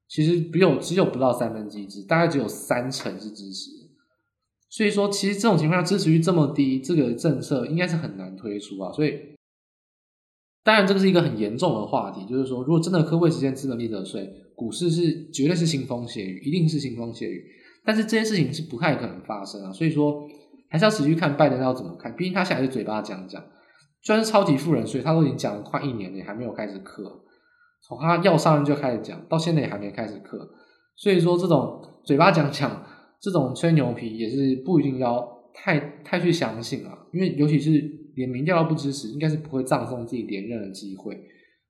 [0.08, 3.72] 其实只有只有不到三分之一支，大概只有三成是支持。
[4.70, 8.92] 所以说，其实这种情况下支持率这么低，这个政策应该是很难推出啊。
[8.92, 9.14] 所以，
[10.64, 17.46] 当然这个是一个很严重的话题，就是说，如果真的科会实现资本利得税，股市是绝对是腥风血雨，一定是腥风血雨。
[17.88, 19.72] 但是这件事情是不太可能发生啊。
[19.72, 20.28] 所以说，
[20.68, 22.14] 还是要持续看拜登要怎么看。
[22.18, 23.42] 毕竟他现在是嘴巴讲讲，
[24.02, 27.24] 虽然是超级富人所以，他都已经讲了快一年了，也还没有开始课。
[27.88, 30.50] 从他要上任就开始讲，到现在也还没开始课，
[30.98, 32.84] 所以说这种嘴巴讲讲，
[33.22, 37.72] 这种吹牛皮也是不一定要太太去相信啊，因为尤其是
[38.16, 41.16] 连民调都不支持，应该是不会葬送自己连任的机会，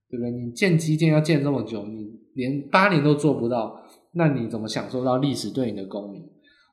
[0.09, 0.31] 对不对？
[0.31, 3.79] 你建基建要建这么久，你连八年都做不到，
[4.17, 6.23] 那你怎么享受到历史对你的公平？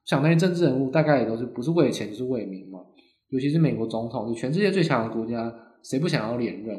[0.05, 2.81] 想那些政治人物大概也都是不是为了钱就是为名嘛，
[3.31, 5.53] 尤其是美国总统，就全世界最强的国家，
[5.83, 6.79] 谁不想要连任？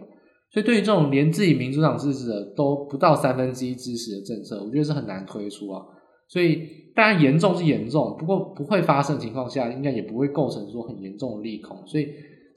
[0.51, 5.81] 所以，对于这种连自己民主党支持的都不到三分之一支持的政策，我觉得是很难推出啊。
[6.29, 6.61] 所以，
[6.95, 11.75] 当然严重是严重，不过不会发生的情况下，应该也不会构成说很严重的利空。
[11.85, 12.07] 所以，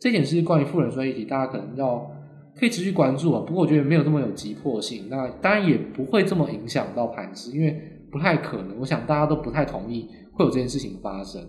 [0.01, 2.09] 这点是关于富人税议题，大家可能要
[2.55, 3.43] 可以持续关注啊。
[3.45, 5.09] 不过，我觉得没有这么有急迫性。
[5.09, 8.79] 那当然也不会这么影响到盘势，因为不太可能。
[8.81, 11.43] 我想大家都不太同意会有这件事情发生。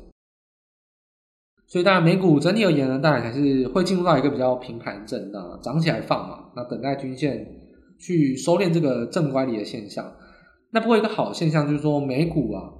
[1.67, 7.45] 所以当然，美股整体而言呢，当然还是会进入到一个比较平盘震荡，涨起来放嘛，那等待均线
[7.99, 10.11] 去收敛这个正乖离的现象。
[10.71, 12.73] 那不过一个好现象就是说，美股啊，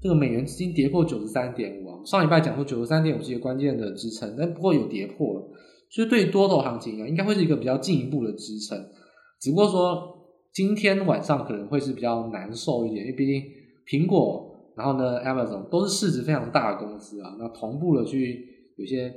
[0.00, 5.48] 这个美元资金跌破九十三点五啊，上礼拜讲说九十三点五是一个关键的支撑，但不过有跌破了，
[5.90, 8.78] 所以对于多头行情啊，应该会是一个比较进一步的支撑。
[9.40, 10.17] 只不过说
[10.52, 13.42] 今天晚上可能会是比较难受一点，因为毕竟
[13.86, 14.46] 苹果。
[14.76, 19.12] 然后呢，Amazon 都是市值非常大的公司啊，那同步的去有些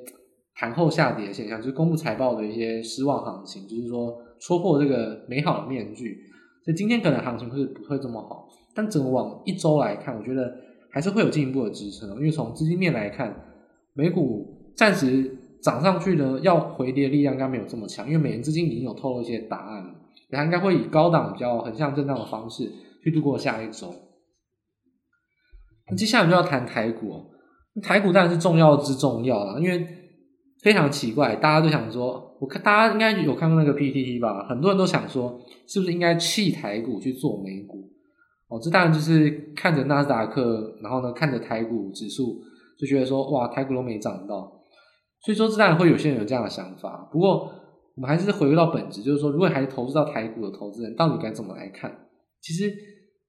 [0.56, 6.18] 盘后下跌的现象，就是公布财报的一些失望行情，就是说戳破这个美好的面具。
[6.66, 10.52] 所以今天可能行情会不会这么好，但整个往一周来看，我觉得
[10.90, 12.10] 还是会有进一步的支撑。
[12.16, 13.32] 因为从资金面来看，
[13.94, 19.94] 美股暂时涨上去呢，要回跌力量应该没有这么强，因为美元资金已经有透露一些答案了，
[20.32, 22.72] 它应该会以高档比较横向震荡的方式
[23.04, 23.94] 去度过下一周。
[25.90, 27.26] 那接下来就要谈台股，
[27.82, 29.86] 台股当然是重要之重要了，因为
[30.62, 37.90] 非常奇怪，大家都想说，我看大家应该有看过那个 PPT 吧，很多人都想说，是不是应该弃台股去做美股？
[38.48, 42.42] 哦，这当然就是看着纳斯达克，然后呢看着台股指数，
[42.78, 44.62] 就觉得说，哇，台股都没涨到，
[45.24, 47.10] 所以说这当然会有些人有这样的想法。
[47.12, 47.50] 不过
[47.96, 52.08] 我们还是回归到本质，就是说，如果还是投资到台股的投资人，到底该怎么来看？
[52.42, 52.74] 其实。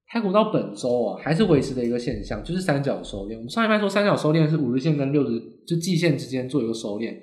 [0.05, 3.35] 台股到本周啊，还是维持的一个现象，就是三角收敛。
[3.35, 7.15] 我们上一半说三角收敛是五日线跟六日就季线之间做一个收敛。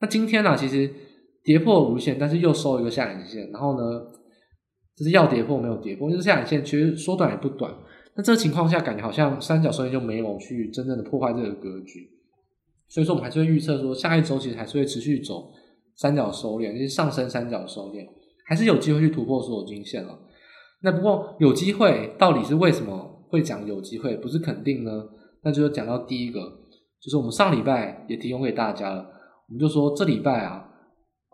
[0.00, 0.90] 那今天呢、啊，其实
[1.42, 4.00] 跌破五日线，但是又收一个下影线，然后呢，
[4.96, 7.70] 就是要跌破没有跌破，就是下影线其实缩短也不短。
[8.16, 12.08] 那这个情况下，感觉好像三角收敛就没有去真正的破坏这个格局。
[12.88, 15.52] 所以说，我们还是会预测说，下一周其实还是会持续走
[15.96, 18.06] 三角收敛，就是上升三角收敛，
[18.46, 20.18] 还是有机会去突破所有均线了。
[20.82, 24.90] 那不过有机会，到底是为什么会讲有机会，不是肯定呢？
[25.42, 26.40] 那就讲到第一个，
[27.00, 29.00] 就是我们上礼拜也提供给大家了，
[29.48, 30.68] 我们就说这礼拜啊，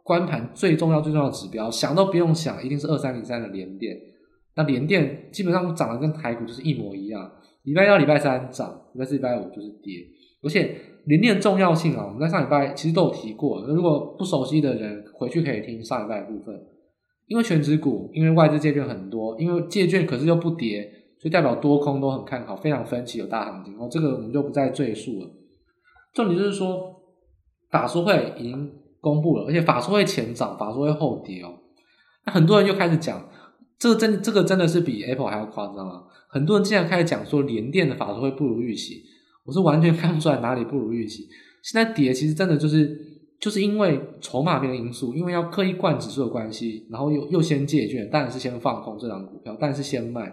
[0.05, 3.97] 观盘最重要最重要的指标，想都不用想，一定是二三零三的连电。
[4.57, 7.31] 那连电基本上涨得跟台股就是一模一样，
[7.63, 9.95] 礼拜一到礼拜三涨，礼拜四礼拜五就是跌。
[10.43, 16.55] 而且联电重要性啊，我们在上礼拜其实都有提过，如果不熟悉的人回去可以听上礼拜的部分。
[17.27, 20.83] 因为全值股，因为外资借券很多，因为借券可是又不跌，
[21.21, 23.79] 所以代表多空都很看好，非常分歧，有大行情。
[23.79, 25.31] 哦，这个我们就不再赘述了。
[26.13, 26.93] 重点就是说，
[27.71, 31.55] 法说会已经公布了，而且法说会前涨，法说会后跌哦。
[32.27, 33.29] 那很多人又开始讲，
[33.79, 36.03] 这个真这个真的是比 Apple 还要夸张啊！
[36.29, 39.05] 很多人竟然开始讲说，联电的法说会不如预期，
[39.45, 41.27] 我是完全 看不出来哪里不如预期。
[41.63, 43.09] 现在跌其实真的就是。
[43.41, 50.31] 就是因为筹码面的因素，因为要刻意灌指数的关系，然后又又先借券，当然是先放空这张股票，但是先卖。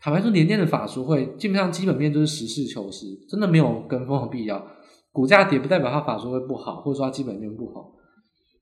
[0.00, 4.66] 坦白说，联电的法说会基本上基本面就是实事求是，真的没有跟风的必要。
[5.12, 7.92] 股价跌不代表它法说会不好，或者说它基本面不好。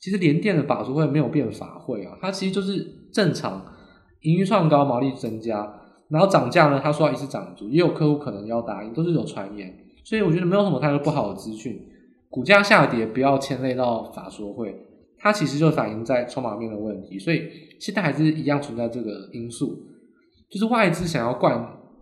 [0.01, 3.65] 其实联电的法说会没有变法会啊，它其实就是正常，
[4.23, 5.73] 盈余创高，毛利增加，
[6.09, 11.81] 然后涨价呢，他说要一次涨足，也有客户可能要答应，都是有传言，所以我觉得没有什么太多不好的资讯。
[12.29, 14.75] 股价下跌不要牵累到法说会，
[15.19, 17.49] 它其实就反映在筹码面的问题，所以
[17.81, 19.79] 现在还是一样存在这个因素，
[20.51, 21.59] 就是外资想要灌，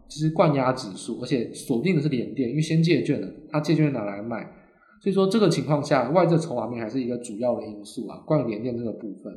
[0.09, 4.43] 就是灌压指数，而且锁定的是联电，因为先借券了，他借券拿来卖，
[5.01, 9.33] 所以说这个情况下，外资筹码面还是一个主要的因素啊，关于联电这个部分。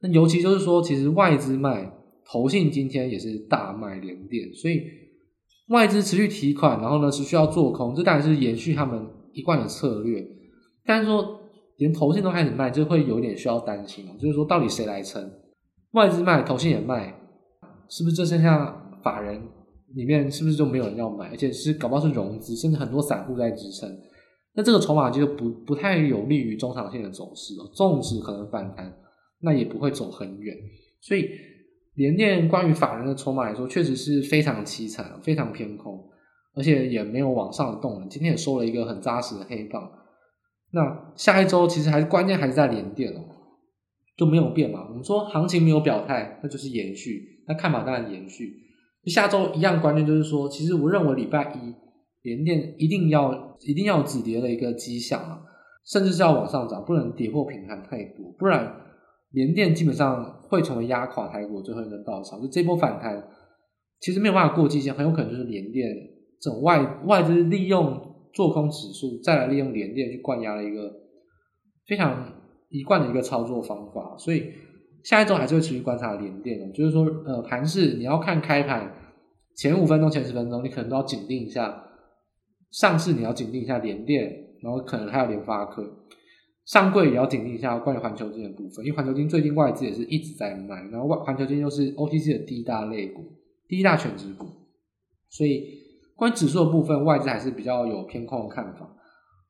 [0.00, 1.92] 那尤其就是说，其实外资卖。
[2.30, 4.82] 投信今天也是大卖连电，所以
[5.68, 10.22] 外资持续提款，然后呢持续要做空，这当然是延续他们一贯的策略。
[10.84, 11.40] 但是说
[11.78, 15.30] 连投信都开始卖，就会有点需要担心，就是说到底谁来撑？
[15.92, 17.18] 外资卖，投信也卖，
[17.88, 19.40] 是不是这剩下法人
[19.94, 21.28] 里面是不是就没有人要买？
[21.30, 23.88] 而且是搞不好是融资，甚至很多散户在支撑。
[24.54, 28.94] 那这个筹码就不不太有利于中长线的走势了，纵使可能反弹，
[29.40, 30.54] 那也不会走很远，
[31.00, 31.30] 所以。
[31.98, 35.98] 联电关于法人的筹码来说，确实是非常凄惨，非常偏空，
[36.54, 38.08] 而且也没有往上的动能。
[38.08, 39.90] 今天也收了一个很扎实的黑棒。
[40.70, 43.24] 那下一周其实还是关键还是在联电哦，
[44.16, 44.86] 就没有变嘛。
[44.88, 47.42] 我们说行情没有表态，那就是延续。
[47.48, 48.54] 那看法当然延续。
[49.06, 51.74] 下周一样关键就是说，其实我认为礼拜一
[52.22, 55.40] 联电一定要一定要止跌的一个迹象啊，
[55.84, 58.84] 甚至是要往上涨，不能跌破平台太多，不然。
[59.32, 63.22] 联电基本上会成为压垮台股最后一根稻草，就这波反弹
[64.00, 65.88] 其实没有办法过季线，很有可能就是连电
[66.40, 70.92] 这种外外资利用做空指数，再来利用连电去灌压的一个
[71.86, 72.32] 非常
[72.68, 74.16] 一贯的一个操作方法。
[74.18, 74.52] 所以
[75.04, 78.94] 下一周还是会持续观察连电的，就是说呃盘势你要看开盘
[79.56, 81.84] 前五分钟、前十分钟，你可能都要紧盯一下
[82.70, 84.30] 上市，你要紧盯一下连电，
[84.62, 85.82] 然后可能还有联发科。
[86.68, 93.22] 上柜也要警惕一下关于环球金的部分，因为环球金最近外资也是一直在卖，然后外环球金又是 OTC 的第一大类股、
[93.66, 94.44] 第一大权值股，
[95.30, 95.64] 所以
[96.14, 98.94] 关于指数的部分，外资还是比较有偏空的看法。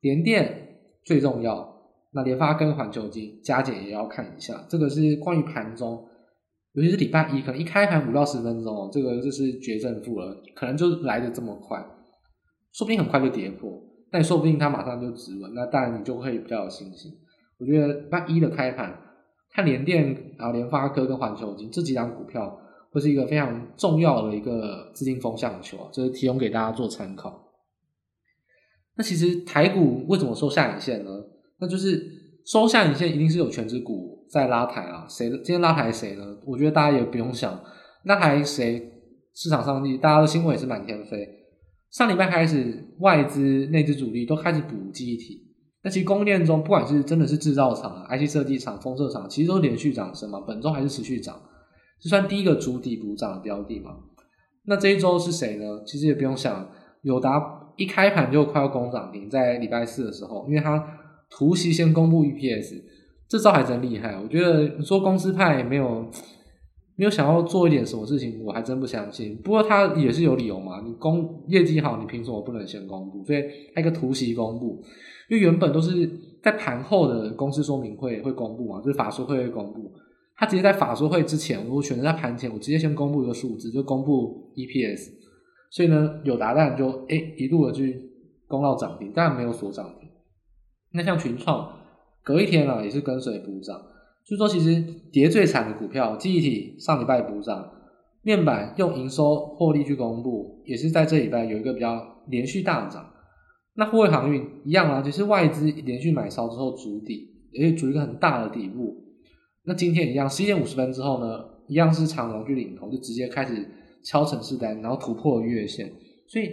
[0.01, 6.07] 联电最重要，那联发跟环球金加减也要看一下，这个是关于盘中，
[6.75, 11.85] 尤其是礼拜一，可能一开盘五到十分钟哦，这个就是决胜负了，可能就来的这么快，
[12.73, 13.88] 说不定很快就跌破。
[14.11, 17.13] 但说不定它马上就止稳，那当然你就会比较有信心。
[17.59, 18.99] 我觉得那一的开盘，
[19.53, 22.59] 看联电啊、联发科跟环球金这几档股票，
[22.91, 27.53] 会是一个非常重要的一个资金风向的球啊，这是提供给大家做参考。
[28.97, 31.11] 那其实台股为什么收下影线呢？
[31.59, 32.03] 那就是
[32.45, 35.07] 收下影线一定是有权值股在拉抬啊。
[35.09, 36.39] 谁今天拉抬谁呢？
[36.47, 37.61] 我觉得大家也不用想，
[38.05, 38.93] 拉抬谁？
[39.35, 41.38] 市场上大家的新闻也是满天飞。
[41.91, 45.43] 上礼拜开始，外资、内资主力都开始补记忆体。
[45.83, 50.41] 那其实供应链中，不管是真的是制造厂啊、IC 设计厂、封测厂，其实都连续涨升嘛。
[50.47, 51.41] 本周还是持续涨，
[52.01, 53.93] 这算第一个主体补涨的标的嘛。
[54.67, 55.83] 那这一周是谁呢？
[55.87, 56.69] 其实也不用想，
[57.03, 60.85] 友达一开盘就快要攻涨停，在礼拜四的时候，因为它
[61.31, 62.83] 除息先公布 EPS，
[63.29, 64.19] 这招还真厉害。
[64.21, 66.11] 我觉得你说公司派没有。
[66.99, 69.37] 没有想要做一点什么事情，我还真不相信。
[69.37, 73.25] 不过他也是有理由嘛，你公业绩好，你凭什么不能先公布？
[73.25, 73.41] 所以
[73.73, 74.83] 他一个突袭公布，
[75.31, 76.11] 因为原本都是
[76.43, 79.89] 在盘后的公司说明会会公布嘛，就是法说会会公布。
[80.37, 85.11] 他直接在法说会之前，我选择在盘前，我直接先公布一个数字，就公布 EPS。
[85.71, 88.11] 所以呢，有答案就哎一路的去
[88.49, 90.09] 攻到涨停，当然没有锁涨停。
[90.93, 91.79] 那像群创，
[92.25, 93.81] 隔一天啊也是跟随补涨。
[94.29, 97.71] 就说其实跌最惨的股票，记忆体上礼拜补涨，
[98.23, 103.11] 面板用营收获利去公布，也是在这礼拜有一个比较连续大涨。
[103.75, 109.03] 那货运航运一样啊，就是外资连续买超之后筑底，也是筑一个很大的底部。
[109.65, 113.67] 那今天一样，十一点五十分之后呢，一样是长荣去领头，就直接开始
[114.03, 115.91] 敲城市单，然后突破月线。
[116.27, 116.51] 所以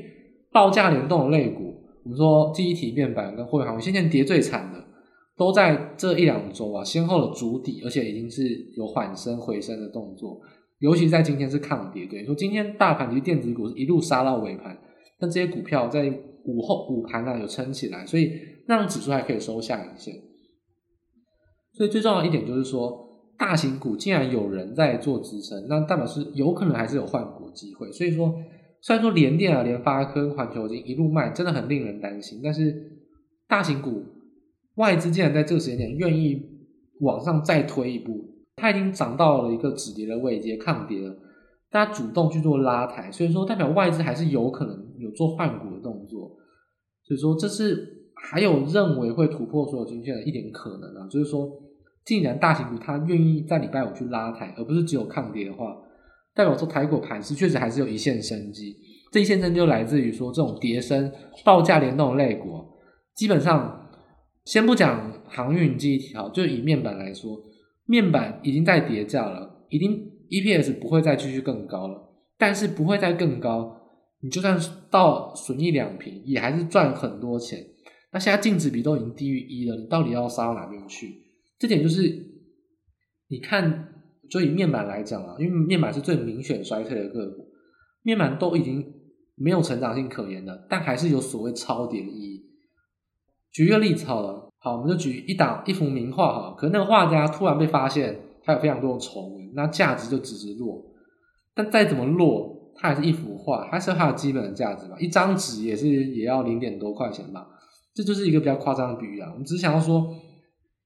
[0.51, 4.84] 报价联动的类股，我们说记忆体、面板跟货运航运，现在跌最惨的。
[5.37, 8.43] 都在这一两周啊，先后的筑底，而且已经是
[8.77, 10.39] 有缓升回升的动作。
[10.79, 14.77] 尤其在今天是抗跌，对，说今天大盘其实电子股是一路杀到尾盘，
[15.19, 16.07] 但这些股票在
[16.45, 18.31] 午后午盘呢有撑起来，所以
[18.65, 20.13] 让指数还可以收下影线。
[21.73, 23.05] 所以最重要的一点就是说，
[23.37, 27.91] 大型股既然有人在做支撑，那代表是有可能还是有换股机会。
[27.91, 28.33] 所以说，
[28.81, 32.73] 虽然说联电啊、联发科、环球晶一路卖，真的很令人担心，但是
[33.49, 34.03] 大型股。
[34.75, 36.41] 外资竟然在这个时间点愿意
[37.01, 41.15] 往上再推一步，它已经涨到了一个止跌的位阶，抗跌了，
[41.69, 46.35] 大家主动去做拉抬，所以说代表外资还是有可能有做换股的动作，
[47.03, 51.49] 所以说这是还有认为会突破所有均线的一点可能啊，就是说，
[52.03, 55.75] 既然大型股它愿意在礼拜五去拉抬，而不是只有抗跌的话，
[56.33, 58.75] 代表说台股盘势确实还是有一线生机。
[59.11, 61.11] 这一线生机就来自于说这种跌升
[61.45, 62.65] 报价联动的类股，
[63.15, 63.84] 基本上
[64.45, 67.43] 先不讲航运记忆体，好，就以面板来说，
[67.85, 73.75] 面板已经在跌价了，已经 EPS 不会再继续更高了，但是不会再更高，
[74.21, 74.57] 你就算
[74.91, 77.65] 到损益两平，也还是赚很多钱。
[78.13, 81.23] 那现在净值比都已经低于一了，你到底要杀到哪边去？
[81.57, 82.03] 这点就是
[83.27, 83.89] 你看，
[84.29, 87.47] 就以面板来讲啊，因为面板是最明显衰退的个股，
[88.03, 88.93] 面板都已经
[89.35, 92.34] 没有成长性可言了，但还是有所谓超跌的意义。
[93.55, 100.83] 举一个例子好了，好，我们就举一档一幅名画哈，可能那个画家突然被发现他有非常多的丑闻，那价值就直直落。
[101.53, 104.97] 但再怎么落，它还是一幅画，还是它的基本的价值吧？
[104.99, 107.47] 一张纸也是也要零点多块钱吧？
[107.93, 109.29] 这就是一个比较夸张的比喻啊！
[109.31, 110.01] 我们只想要说，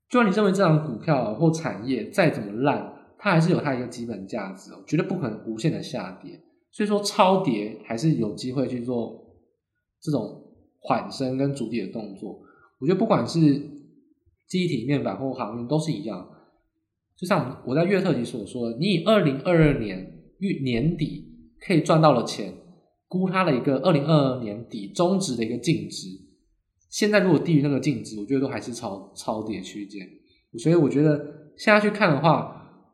[0.07, 6.39] 就算你认为这档股票或产业再怎么烂，它还是有它一个基本价值，绝对不可能无限的下跌。
[6.71, 9.25] 所以说超跌还是有机会去做
[9.99, 10.43] 这种
[10.79, 12.39] 缓升跟筑底的动作。
[12.79, 13.39] 我觉得不管是
[14.47, 16.27] 机体面板或航运都是一样。
[17.15, 22.53] 就像我在月特辑所说的，你以二零二二年月年底可以赚到的钱，
[23.07, 26.07] 估它的一个二零二二年底终值的一个净值。
[26.89, 30.07] 现在如果低于那个净值，我觉得都还是超超跌区间，
[30.57, 32.87] 所以我觉得现在去看的话，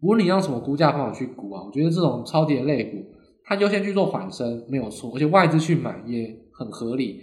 [0.00, 3.04] 无论你用什么估价方法去估啊，我觉得这种超跌类股，
[3.44, 7.20] 它优先去做缓升没有错，而且外资去买也很合理，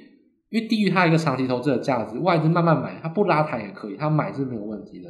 [0.50, 5.10] 因为低于它一个长期投资的价值，外资慢慢买，它不拉抬也可以，它买是没有问题的。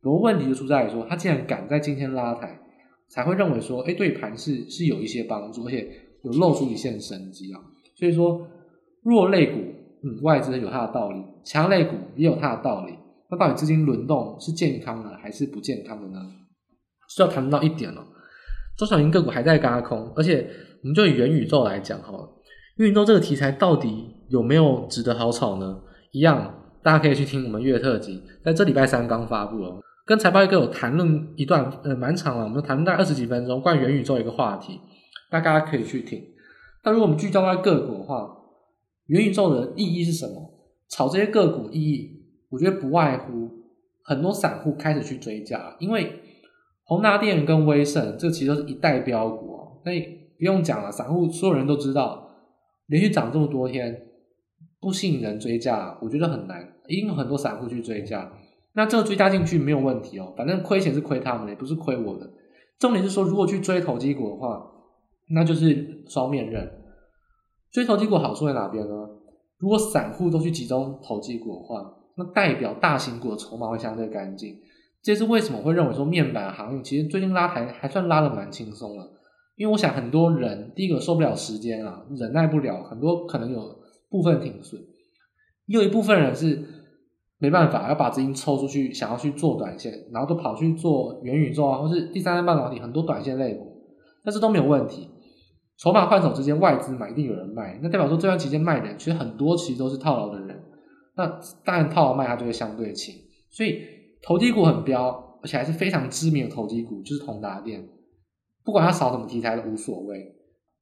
[0.00, 2.60] 不过问题就出在于说，它既然敢在今天拉抬，
[3.08, 5.88] 才会认为说，哎，对盘势是有一些帮助，而且
[6.22, 7.60] 有露出一线生机啊。
[7.96, 8.46] 所以说，
[9.02, 9.58] 弱类股。
[10.02, 12.94] 嗯，外资有它的道理，强类股也有它的道理。
[13.28, 16.18] 那到底资金轮动是健康的还是不健康的呢？
[17.14, 18.02] 需要谈到一点了，
[18.78, 20.48] 中小型个股还在轧空，而且
[20.82, 22.12] 我们就以元宇宙来讲好
[22.76, 25.80] 了，元宇宙这个题材到底有没有值得好炒呢？
[26.12, 34.80] 一样，大家可以去听我们月特辑，在这礼拜三刚发布了，跟财报一哥有谈论一段，呃，蛮长了，我们谈论大概二十几分钟关于元宇宙一个话题，
[35.30, 36.22] 大家可以去听。
[36.82, 38.28] 但如果我们聚焦在个股的话，
[39.06, 40.34] 元宇宙的意义是什么？
[40.88, 43.50] 炒这些个股意义，我觉得不外乎
[44.02, 46.12] 很多散户开始去追价，因为
[46.84, 50.00] 宏达电跟威盛这其实都是一代标股哦，所以
[50.38, 52.29] 不用讲了，散户所有人都知道，
[52.90, 54.02] 连续涨这么多天，
[54.80, 58.32] 不吸引人追价，我觉得很难，一定有很多散户去追价。
[58.72, 62.28] 那这个追加进去没有问题哦，反正亏钱是亏他们的，也不是亏我的。
[62.80, 64.60] 重点是说，如果去追投机股的话，
[65.30, 66.68] 那就是双面刃。
[67.70, 69.08] 追投机股好处在哪边呢？
[69.58, 74.56] 如果散户都去集中投机股的话，那代表大型股的筹码会相对干净。
[75.00, 79.19] 这是为什么会认为说面板行业其实最近拉抬还算拉得蛮轻松了？
[79.60, 83.60] 因为我想很多人第一个受不了时间啊，忍耐不了，很多可能有
[84.08, 84.80] 部分停损，
[85.66, 86.64] 也有一部分人是
[87.36, 93.84] 没办法要把资金抽出去，想要去做短线，然后都跑去做元宇宙啊，或是第三代半导体很多短线类股，
[94.24, 95.10] 但是都没有问题。
[95.76, 100.58] 筹码换手之间，外资买一定有人卖，那代表说这段期间卖人其实很多，其实都是套牢的人。
[101.16, 103.14] 那当然套牢卖，它就会相对轻。
[103.50, 103.82] 所以
[104.22, 107.86] 投机股很飙，而且还是非常知名的投机股，就是同达电。
[108.64, 110.34] 不管它炒什么题材都无所谓，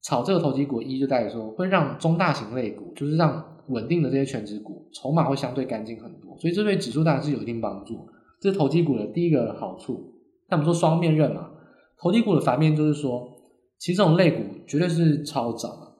[0.03, 6.37] 炒这个投机股一就代表说会让中大型类股，就是让稳定的这些全值股筹码会相对干净很多。
[6.38, 8.09] 所以这对指数当然是有一定帮助。
[8.41, 10.14] 这是投机股的第一个好处。
[10.49, 11.51] 那我们说双面刃嘛，
[11.99, 13.35] 投机股的反面就是说。
[13.81, 15.95] 其实这种类股绝对是超涨啊！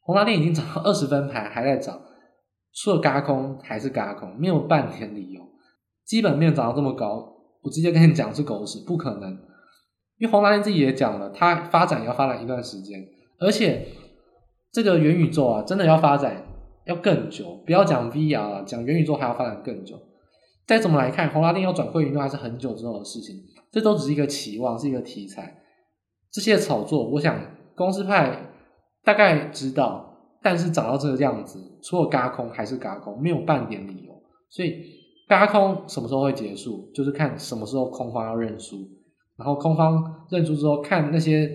[0.00, 2.00] 宏达电已经涨到二十分盘还在涨，
[2.74, 5.40] 除了嘎空还是嘎空，没有半点理由。
[6.04, 9.38] 基本面涨到这么高，我直接跟你讲是狗屎，不可能。
[10.20, 13.02] 因为宏达电自己也讲了，它发展要发展一段时间，
[13.38, 13.86] 而且
[14.70, 16.46] 这个元宇宙啊，真的要发展
[16.84, 17.58] 要更久。
[17.64, 19.98] 不要讲 VR 了，讲元宇宙还要发展更久。
[20.66, 23.34] 再怎么来看，宏达电要转会云端还是很久之后的事情，
[23.72, 25.56] 这都只是一个期望，是一个题材。
[26.30, 27.40] 这些炒作，我想
[27.74, 28.52] 公司派
[29.02, 34.12] 大概知道，但是涨到这个样子，除了嘎空还是嘎空，没有半点理由。
[34.50, 34.84] 所以
[35.26, 38.76] 嘎空什么时候会结束，就是看什么时候空方要认输，
[39.40, 41.50] 然后空方认输之后，看那些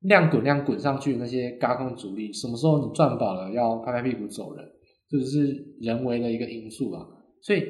[0.00, 4.64] 量滚量滚上去的那些轧空主力，什么时候你赚饱了要拍拍屁股走人，
[5.08, 7.06] 这就是人为的一个因素啊。
[7.40, 7.64] 所以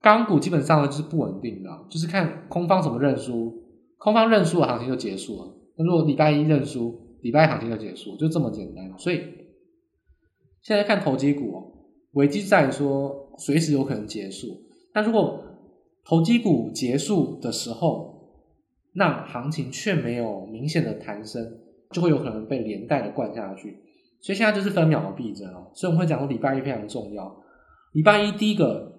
[0.00, 3.52] 钢股基本上呢就是不稳定的，就是看空方怎么认输，
[3.98, 5.54] 空方认输的行情就结束了。
[5.76, 8.98] 那如果礼拜一认输，礼拜一行情就结束，就这么简单。
[8.98, 9.20] 所以
[10.62, 11.62] 现在看投机股，
[12.12, 14.48] 危机在说随时有可能结束。
[14.92, 15.42] 但如果
[16.04, 18.15] 投机股结束的时候，
[18.96, 21.46] 那行情却没有明显的弹升，
[21.90, 23.78] 就会有可能被连带的灌下去。
[24.22, 25.70] 所以现在就是分秒的必争哦。
[25.74, 27.36] 所以我们会讲说礼拜一非常重要。
[27.92, 28.90] 礼拜一第一个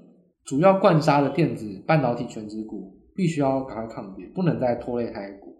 [0.45, 5.55] 主要灌杀的电子半导体全值股，必须要赶快抗跌，不能再拖累台股。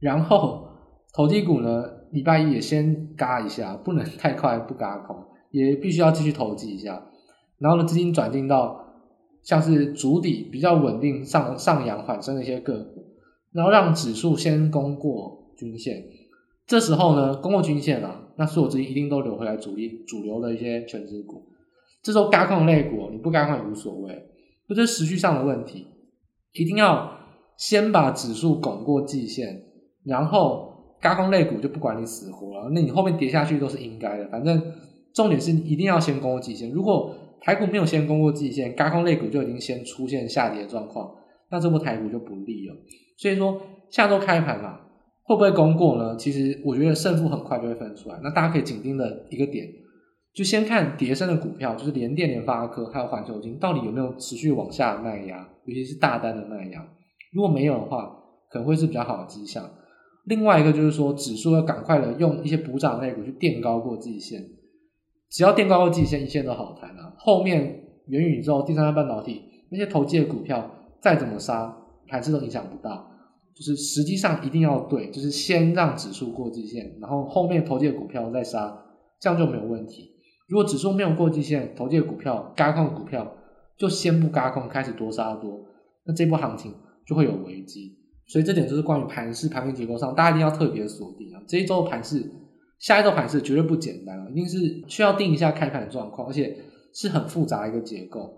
[0.00, 0.68] 然后
[1.14, 5.16] 投机股呢，礼拜一也先嘎一下，不能太快不嘎空，
[5.52, 7.02] 也必须要继续投机一下。
[7.58, 8.84] 然后呢，资金转进到
[9.42, 13.05] 像是筑底比较稳定上上扬缓升的一些个股，
[13.56, 16.04] 然后让指数先攻过均线。
[16.66, 21.42] 这时候呢，攻过均线了，那所有资金一定都流回来主力主流的一些全值股。
[22.02, 24.26] 这时候轧空的类股，你不轧空也无所谓，
[24.68, 25.86] 这是时序上的问题。
[26.52, 27.18] 一定要
[27.56, 29.62] 先把指数拱过季线，
[30.04, 34.28] 然后轧空类股就不管你死活了，那你后面跌下去都是应该的。
[34.28, 34.60] 反正
[35.14, 36.70] 重点是一定要先攻过季线。
[36.70, 41.14] 如果台股没有先攻过季线，轧空类股就已经先出现下跌的状况，
[41.50, 42.74] 那这波台股就不利了。
[43.16, 44.80] 所以说下周开盘嘛，
[45.22, 46.16] 会不会攻过呢？
[46.16, 48.20] 其实我觉得胜负很快就会分出来。
[48.22, 49.66] 那大家可以紧盯的一个点，
[50.34, 56.86] 就先看跌升的股票，就是联电、联发科还有环球晶，到底有没有持续往下卖压，尤其是大单的卖压。
[57.32, 58.06] 如果没有的话，
[58.50, 59.68] 可能会是比较好的迹象。
[60.24, 64.42] 另外一个就是说，指数要赶快的用一些补涨类股去垫高过季线。
[65.30, 67.14] 只要垫高过季线，一切都好谈啊。
[67.18, 71.76] 后面元宇宙、第三代半导体那些投机的股票再怎么杀，
[72.08, 73.10] 盘势都影响不到。
[73.54, 78.84] 就是实际上一定要对，就是先让指数过季线，然后后面投机的股票再杀，
[79.18, 80.10] 这样就没有问题。
[80.48, 83.36] 如果指数没有过季线，投机的股票、轧空的股票
[83.78, 85.64] 就先不轧空，开始多杀多，
[86.04, 86.74] 那这波行情
[87.06, 87.96] 就会有危机。
[88.26, 91.42] 所以这点就是关于盘势、盘面结构上，大家一定要特别锁定啊。
[91.46, 92.30] 这一周的盘势。
[92.78, 96.54] 下一周盘势绝对不简单啊，一定是需要定一下开盘状况，而且
[96.92, 98.36] 是很复杂一个结构，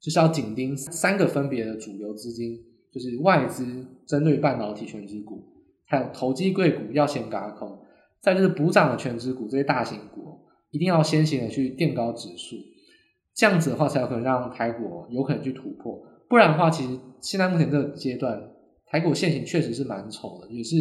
[0.00, 2.58] 就是要紧盯三个分别的主流资金，
[2.92, 5.42] 就是外资针对半导体权值股，
[5.84, 7.78] 还有投机贵股要先轧空，
[8.20, 10.38] 再就是补涨的权值股这些大型股，
[10.70, 12.56] 一定要先行的去垫高指数，
[13.34, 18.40] 这样子的话才有可能让台股有可能去突破，不然的话，其实现在目前这个阶段，
[18.86, 20.76] 台股现形确实是蛮丑的，也是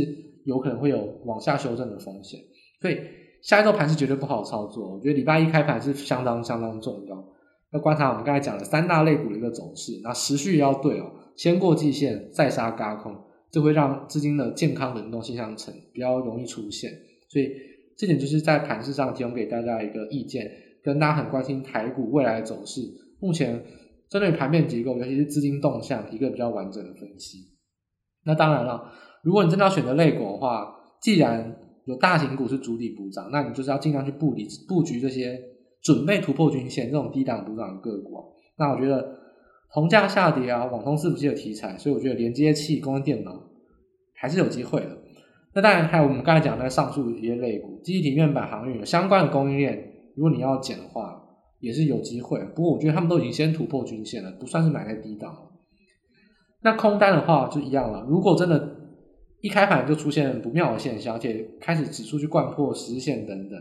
[0.46, 2.40] 有可能会有往下修正的风险。
[2.82, 2.98] 所以
[3.44, 7.26] 下一周盘是绝对不好操作，我觉得礼拜一开盘是相当相当重要，
[7.72, 13.16] 要观察我们刚才讲的三大类股的一个走势，那时序要对哦，先过季线再杀高空，
[13.52, 16.90] 就会让资金的健康轮动性相乘比较容易出现，
[17.30, 17.50] 所以
[17.96, 20.50] 这点就是在盘势上提供给大家一个意见，
[20.84, 22.82] 跟大家很关心台股未来的走势，
[23.20, 23.64] 目前
[24.10, 27.38] 针对盘面结构，尤其是资金动向一个比较完整的分析。
[28.26, 28.92] 那当然了，
[29.24, 31.56] 如果你真的要选择类股的话，既然
[31.86, 35.40] 有大型股是筑底补涨，那你就是要尽量去布局布局这些
[35.82, 38.24] 准备突破均线这种低档补涨的个股啊。
[38.58, 39.18] 那我觉得
[39.74, 43.44] 铜价下跌啊，网通伺服器的题材，所以我觉得连接器、工业电脑
[44.16, 44.98] 还是有机会的。
[45.54, 51.22] 那当然还有我们刚才讲的上述一些类股，记忆体、面板、航运相关的供应链，如果你要减的话，
[51.60, 52.40] 也是有机会。
[52.56, 55.36] 不过我觉得他们都已经先突破均线了，不算是买在低档。
[56.62, 58.76] 那空单的话就一样了，如果真的。
[59.42, 63.58] 一开盘就出现不妙的现象，而且开始指数去掼破十日线等等，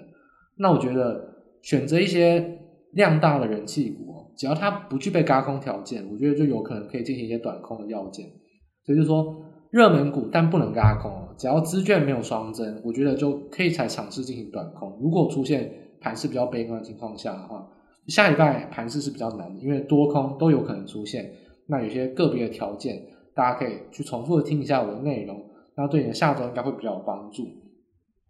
[0.57, 1.38] 那我觉得
[1.69, 2.61] 选择一些
[2.93, 8.25] 量大的人气股，只要它不具备轧空条件，我觉得就有可能可以进行一些短空的要件。
[8.87, 9.37] 所以就是说，
[9.71, 14.99] 热门股但不能轧空，只要资券没有双增，我觉得就可以才尝试进行短空。
[15.03, 17.69] 如果出现盘势比较悲观的情况下的话，
[18.07, 21.31] 下礼拜盘势是比较难的，因为多空都有可能出现。
[21.67, 22.99] 那有些个别的条件，
[23.35, 25.39] 大家可以去重复的听一下我的内容。
[25.77, 27.43] 那对你的下周应该会比较有帮助。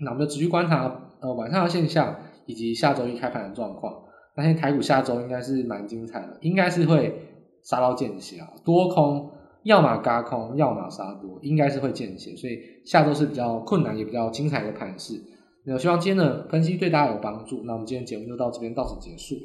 [0.00, 2.16] 那我们就持续观察呃晚上的现象，
[2.48, 3.94] 以及下周一开盘的状况。
[4.34, 7.14] 那现在台股下周应该是蛮精彩的，应该是会
[7.62, 9.30] 杀到见血啊，多空
[9.64, 12.34] 要么轧空，要么杀多，应该是会见血。
[12.34, 15.22] 所以下周是比较困难也比较精彩的盘势。
[15.64, 17.62] 那希望今天的分析对大家有帮助。
[17.64, 19.36] 那我们今天节目就到这边到此结束。